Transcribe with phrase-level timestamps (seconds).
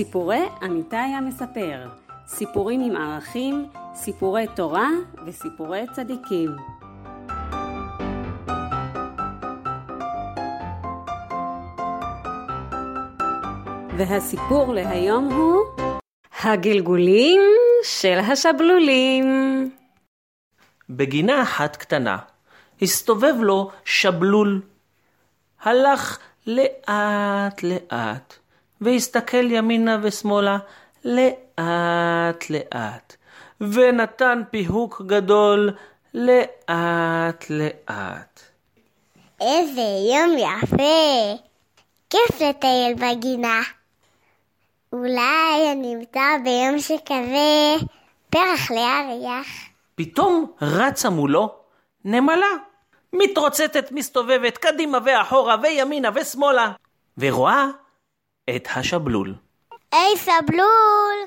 [0.00, 1.88] סיפורי אמיתי המספר,
[2.26, 4.88] סיפורים עם ערכים, סיפורי תורה
[5.26, 6.56] וסיפורי צדיקים.
[13.96, 15.64] והסיפור להיום הוא
[16.42, 17.40] הגלגולים
[17.84, 19.24] של השבלולים.
[20.90, 22.18] בגינה אחת קטנה
[22.82, 24.62] הסתובב לו שבלול.
[25.62, 28.38] הלך לאט לאט,
[28.80, 30.58] והסתכל ימינה ושמאלה
[31.04, 33.16] לאט לאט,
[33.60, 35.70] ונתן פיהוק גדול
[36.14, 38.40] לאט לאט.
[39.40, 39.80] איזה
[40.14, 41.36] יום יפה!
[42.10, 43.60] כיף לטייל בגינה.
[44.92, 47.86] אולי אני אמצא ביום שכזה
[48.30, 49.46] פרח להריח.
[49.94, 51.54] פתאום רצה מולו
[52.04, 52.46] נמלה.
[53.12, 56.72] מתרוצצת, מסתובבת, קדימה ואחורה, וימינה ושמאלה,
[57.18, 57.66] ורואה
[58.56, 59.34] את השבלול.
[59.92, 61.18] היי סבלול!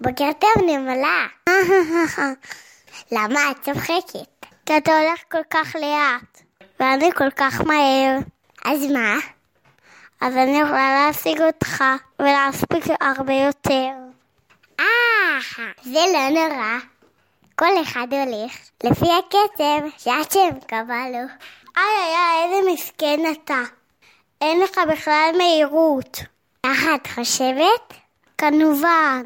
[0.00, 1.26] בוקר טוב נמלה.
[3.12, 4.46] למה את צוחקת?
[4.66, 6.42] כי אתה הולך כל כך לאט,
[6.80, 8.18] ואני כל כך מהר.
[8.64, 9.16] אז מה?
[10.20, 11.84] אז אני יכולה להשיג אותך
[12.18, 13.90] ולהספיק הרבה יותר.
[14.80, 15.38] אה,
[15.82, 16.78] זה לא נורא.
[17.56, 18.52] כל אחד הולך
[18.84, 21.26] לפי הקצב שהשם קבע לו.
[21.76, 23.62] איי איי איי, איזה מסכן אתה.
[24.40, 26.20] אין לך בכלל מהירות.
[26.66, 27.94] ככה את חושבת?
[28.38, 29.22] כמובן.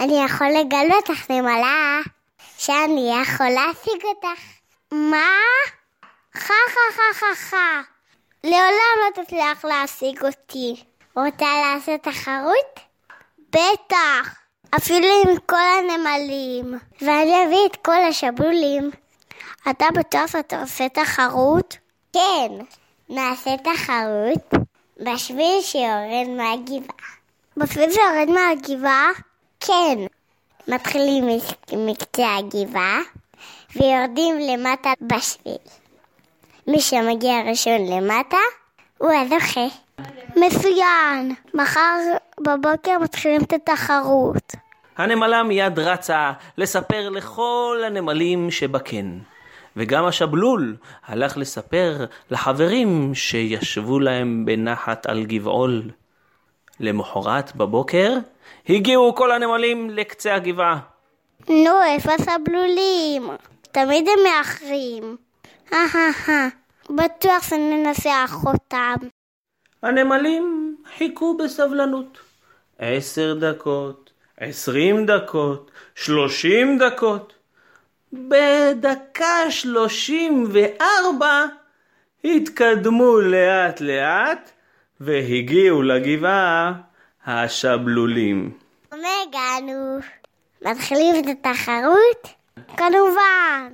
[0.00, 2.00] אני יכול לגלות לך נמלה
[2.58, 4.40] שאני יכול להשיג אותך.
[4.92, 5.28] מה?
[6.34, 7.80] חה חה חה חה חה.
[8.44, 10.84] לעולם לא תצליח להשיג אותי.
[11.16, 12.80] רוצה לעשות תחרות?
[13.50, 14.34] בטח.
[14.76, 16.74] אפילו עם כל הנמלים.
[17.00, 18.90] ואני אביא את כל השבולים.
[19.70, 21.76] אתה בטוח שאתה עושה תחרות?
[22.12, 22.52] כן.
[23.08, 24.65] נעשה תחרות
[25.00, 27.06] בשביל שיורד מהגבעה.
[27.56, 29.10] בשביל שיורד מהגבעה?
[29.60, 29.98] כן.
[30.68, 31.24] מתחילים
[31.72, 33.00] מקצה הגבעה
[33.76, 35.56] ויורדים למטה בשביל.
[36.66, 38.36] מי שמגיע ראשון למטה
[38.98, 39.66] הוא הזוכה.
[40.36, 41.34] מצוין.
[41.54, 41.98] מחר
[42.40, 44.52] בבוקר מתחילים את התחרות.
[44.96, 49.18] הנמלה מיד רצה לספר לכל הנמלים שבקן.
[49.76, 50.76] וגם השבלול
[51.06, 55.82] הלך לספר לחברים שישבו להם בנחת על גבעול.
[56.80, 58.12] למחרת בבוקר
[58.68, 60.78] הגיעו כל הנמלים לקצה הגבעה.
[61.48, 63.30] נו, איפה הסבלולים?
[63.72, 65.16] תמיד הם מאחרים.
[65.72, 66.48] אהה,
[66.90, 68.94] בטוח שננסח אותם.
[69.82, 72.18] הנמלים חיכו בסבלנות.
[72.78, 74.10] עשר דקות,
[74.40, 77.35] עשרים דקות, שלושים דקות.
[78.12, 81.44] בדקה שלושים וארבע
[82.24, 84.50] התקדמו לאט לאט
[85.00, 86.72] והגיעו לגבעה
[87.26, 88.52] השבלולים.
[88.92, 89.98] הגענו.
[90.62, 92.34] מתחילים את התחרות?
[92.76, 93.70] כמובן.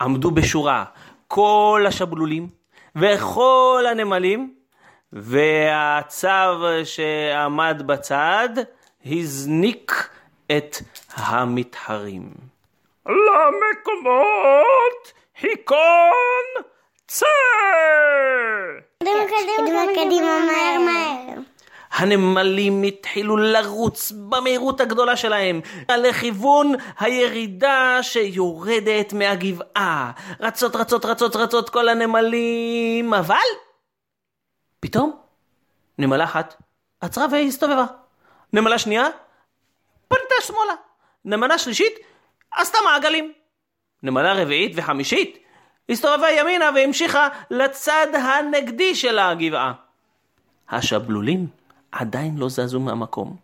[0.00, 0.84] עמדו בשורה
[1.28, 2.48] כל השבלולים
[2.96, 4.54] וכל הנמלים,
[5.12, 6.54] והצב
[6.84, 8.48] שעמד בצד
[9.06, 10.08] הזניק
[10.46, 10.76] את
[11.14, 12.51] המתחרים.
[13.06, 15.02] למקומות
[15.40, 16.46] היכון
[17.06, 17.26] צא!
[18.98, 21.38] קדימה, קדימה, קדימה, מהר, מהר.
[21.92, 30.12] הנמלים התחילו לרוץ במהירות הגדולה שלהם לכיוון הירידה שיורדת מהגבעה.
[30.40, 33.36] רצות, רצות, רצות, רצות כל הנמלים, אבל
[34.80, 35.16] פתאום
[35.98, 36.54] נמלה אחת
[37.00, 37.84] עצרה והסתובבה.
[38.52, 39.06] נמלה שנייה
[40.08, 40.74] פנתה שמאלה.
[41.24, 41.94] נמלה שלישית
[42.56, 43.32] עשתה מעגלים.
[44.02, 45.38] נמלה רביעית וחמישית
[45.88, 49.72] הסתובבה ימינה והמשיכה לצד הנגדי של הגבעה.
[50.68, 51.46] השבלולים
[51.92, 53.36] עדיין לא זזו מהמקום.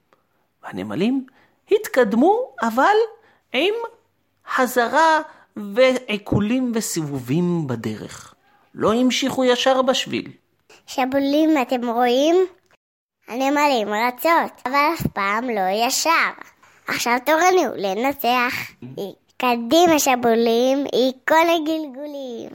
[0.63, 1.27] והנמלים
[1.71, 2.97] התקדמו, אבל
[3.53, 3.75] עם
[4.49, 5.21] חזרה
[5.57, 8.35] ועיקולים וסיבובים בדרך.
[8.75, 10.31] לא המשיכו ישר בשביל.
[10.87, 12.37] שבולים, אתם רואים?
[13.29, 16.31] הנמלים רצות, אבל אף פעם לא ישר.
[16.89, 18.55] עכשיו תורנו לנצח.
[19.37, 20.87] קדימה שבולים,
[21.29, 22.49] כל הגלגולים.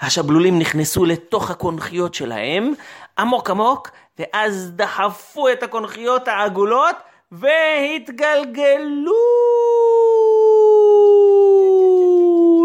[0.00, 2.72] השבלולים נכנסו לתוך הקונכיות שלהם,
[3.18, 6.96] עמוק עמוק, ואז דחפו את הקונכיות העגולות
[7.32, 9.12] והתגלגלו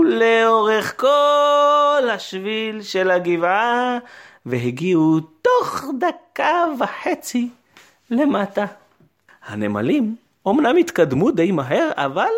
[0.06, 3.98] לאורך כל השביל של הגבעה,
[4.46, 7.50] והגיעו תוך דקה וחצי
[8.12, 8.66] למטה.
[9.46, 10.16] הנמלים
[10.46, 12.32] אומנם התקדמו די מהר, אבל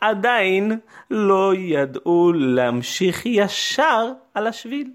[0.00, 0.78] עדיין
[1.10, 4.90] לא ידעו להמשיך ישר על השביל,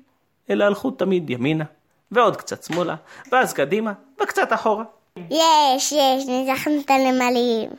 [0.50, 1.64] אלא הלכו תמיד ימינה,
[2.12, 2.96] ועוד קצת שמאלה,
[3.32, 4.84] ואז קדימה, וקצת אחורה.
[5.18, 7.70] יש, יש, ניצחנו את הנמלים.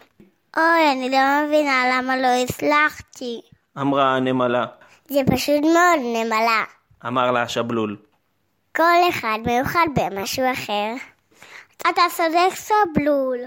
[0.57, 3.41] אוי, אני לא מבינה למה לא הצלחתי.
[3.81, 4.67] אמרה הנמלה.
[5.09, 6.65] זה פשוט מאוד נמלה.
[7.07, 7.97] אמר לה השבלול.
[8.77, 10.95] כל אחד מיוחד במשהו אחר.
[11.77, 13.39] אתה צודק סבלול.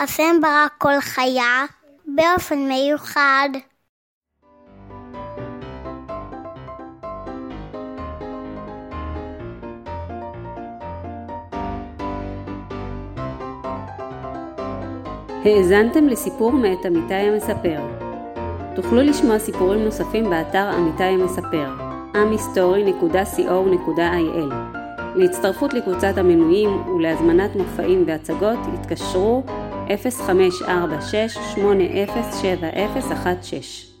[0.00, 1.64] השם ברא כל חיה
[2.06, 3.48] באופן מיוחד.
[15.44, 17.80] האזנתם לסיפור מאת אמיתי המספר.
[18.74, 21.70] תוכלו לשמוע סיפורים נוספים באתר אמיתי המספר,
[22.14, 24.52] amhistory.co.il.
[25.14, 29.42] להצטרפות לקבוצת המנויים ולהזמנת מופעים והצגות התקשרו
[29.88, 33.95] 0546 807016